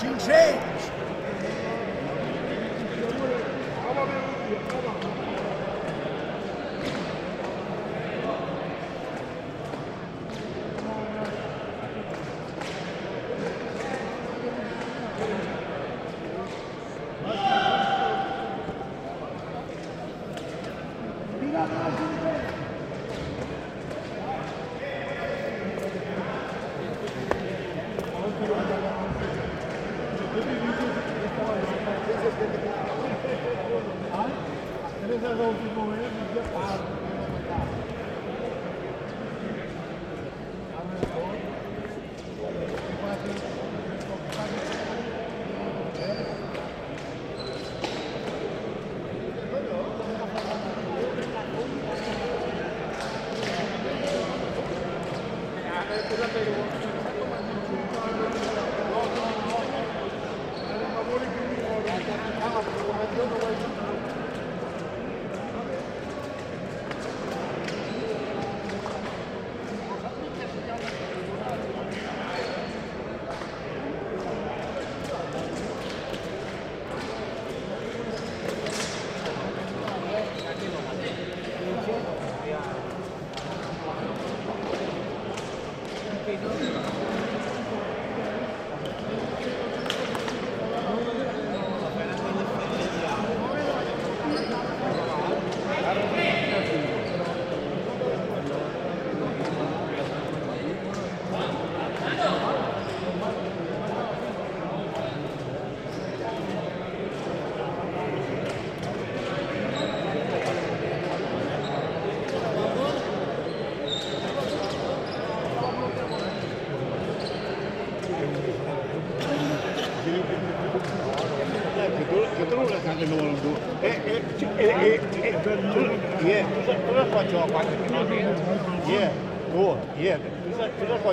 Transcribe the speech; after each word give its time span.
gingeiros. 0.00 0.90
Obrigado, 21.36 22.05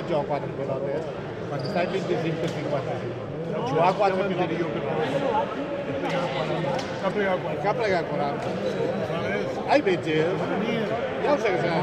gioco 0.08 0.24
4 0.26 0.48
pelote. 0.56 1.00
Quando 1.48 1.68
stai 1.68 1.86
25 1.86 2.48
50 2.48 2.92
Gioca 3.66 3.92
4 3.92 4.16
pelote. 4.16 4.46
Cap 7.62 7.78
legat 7.78 8.04
40. 8.08 8.48
Ai, 9.68 9.80
vete. 9.82 10.26
Ja 11.24 11.32
ho 11.32 11.38
sé 11.38 11.48
que 11.48 11.58
se 11.58 11.66
n'ha 11.68 11.80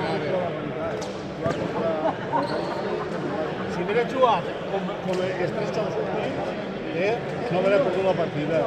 Si 3.73 3.81
hubiera 3.83 4.03
jugat 4.11 4.43
com, 4.71 4.81
com 5.05 5.21
els 5.25 5.51
tres 5.55 5.71
jocs 5.75 5.95
eh, 7.01 7.15
no 7.51 7.59
hauria 7.59 7.79
perdut 7.81 8.03
la 8.05 8.13
partida. 8.13 8.59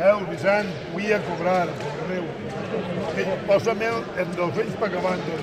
eh, 0.00 0.10
el 0.10 0.26
Vicent, 0.26 0.68
vull 0.94 1.12
a 1.12 1.18
cobrar, 1.28 1.68
meu. 2.08 2.24
Posa'm 3.48 3.82
el, 3.84 3.98
en 4.22 4.30
dos 4.36 4.60
anys 4.62 4.76
per 4.80 4.88
acabant. 4.88 5.26
Eh? 5.34 5.40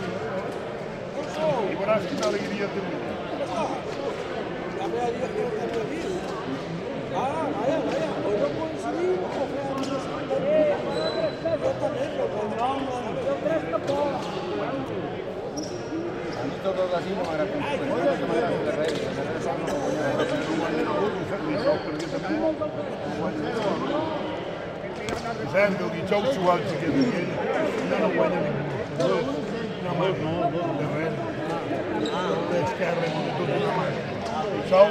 I 1.37 1.75
veuràs 1.77 2.07
quina 2.09 2.25
alegria 2.31 2.67
té. 2.73 2.81
Ah, 7.17 7.23
ah, 7.23 7.47
vaya, 7.57 8.09
o 8.25 8.31
yo 8.41 8.47
coincidí, 8.57 9.07
o 9.17 9.29
fue 9.35 9.43
a 9.43 9.77
mí, 9.77 9.91
yo 11.63 11.71
también, 11.81 12.11
lo 12.17 12.25
pondrán, 12.33 12.79
yo 13.25 13.33
presto 13.43 13.77
por... 13.87 14.09
A 16.37 16.43
mí 16.43 16.55
todo 16.63 16.81
así 16.97 17.11
no 17.17 17.23
me 17.25 17.33
era 17.35 17.45
Vicent, 25.47 25.75
el 25.79 25.91
dijous 25.95 26.33
s'ho 26.35 26.47
altre 26.51 26.77
que 26.79 26.87
d'aquell, 26.93 27.29
ja 27.89 27.97
no 28.01 28.07
guanya 28.15 28.39
ningú. 28.45 28.63
Una 29.81 29.93
mà, 29.99 30.07
de 30.79 30.87
res. 30.93 31.15
D'esquerra, 32.49 33.07
de 33.13 33.31
tot 33.37 33.49
una 33.55 33.71
mà. 33.77 33.85
Sou 34.71 34.87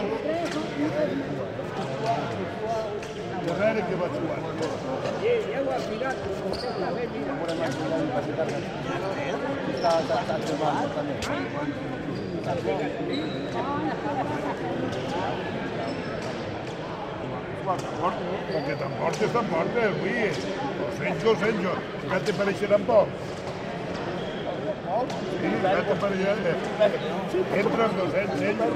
darrere 3.50 3.80
que 3.90 3.94
va 4.00 4.08
jugar. 4.16 4.40
Està, 9.76 9.92
està, 10.00 10.16
com 17.66 18.62
que 18.62 18.74
te'n 18.78 18.92
portes, 19.00 19.30
te'n 19.34 19.48
portes, 19.50 19.78
eh, 19.82 19.86
avui. 19.88 20.12
Ho 20.82 20.90
sento, 20.98 21.30
ho 21.30 21.36
sento. 21.40 21.72
Ja 22.12 22.20
te 22.26 22.34
pareixeran 22.38 22.84
poc. 22.86 23.08
Sí, 25.40 25.50
ja 25.64 25.80
te 25.88 25.96
pareixeran. 26.04 26.44
Eh. 26.46 26.90
Entres 27.62 27.96
200 27.96 28.44
ells. 28.50 28.70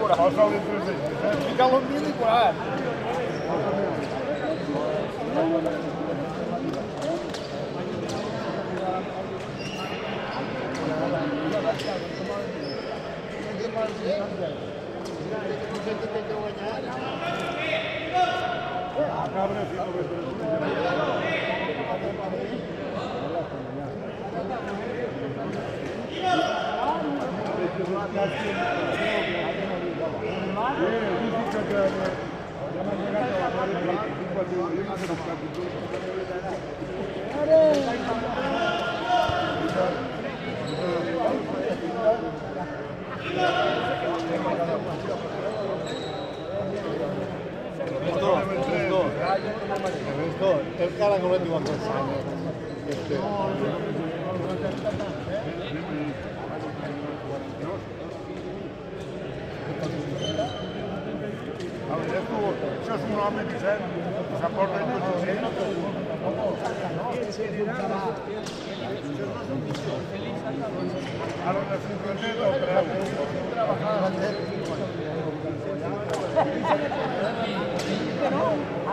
Posa-li 0.00 0.58
300. 0.66 1.14
Eh. 1.30 1.36
Fica 1.44 1.68
l'1.040. 1.68 2.83
Grazie. 19.34 19.74
Ernesto, 49.34 50.60
el 50.78 50.96
cara 50.96 51.18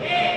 Yeah. 0.00 0.35